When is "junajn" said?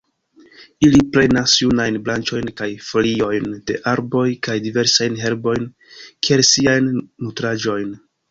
1.63-1.99